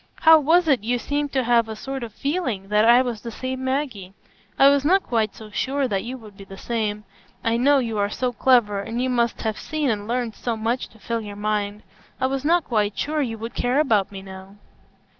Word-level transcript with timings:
How 0.21 0.39
was 0.39 0.67
it 0.67 0.83
you 0.83 0.97
seemed 0.97 1.31
to 1.33 1.43
have 1.43 1.69
a 1.69 1.75
sort 1.75 2.01
of 2.01 2.11
feeling 2.11 2.69
that 2.69 2.85
I 2.85 3.03
was 3.03 3.21
the 3.21 3.29
same 3.29 3.63
Maggie? 3.63 4.15
I 4.57 4.67
was 4.69 4.83
not 4.83 5.03
quite 5.03 5.35
so 5.35 5.51
sure 5.51 5.87
that 5.87 6.03
you 6.03 6.17
would 6.17 6.35
be 6.35 6.43
the 6.43 6.57
same; 6.57 7.03
I 7.43 7.55
know 7.57 7.77
you 7.77 7.99
are 7.99 8.09
so 8.09 8.31
clever, 8.33 8.79
and 8.81 8.99
you 8.99 9.11
must 9.11 9.43
have 9.43 9.59
seen 9.59 9.91
and 9.91 10.07
learnt 10.07 10.33
so 10.33 10.57
much 10.57 10.87
to 10.89 10.99
fill 10.99 11.21
your 11.21 11.35
mind; 11.35 11.83
I 12.19 12.25
was 12.25 12.43
not 12.43 12.63
quite 12.63 12.97
sure 12.97 13.21
you 13.21 13.37
would 13.37 13.53
care 13.53 13.79
about 13.79 14.11
me 14.11 14.23
now." 14.23 14.55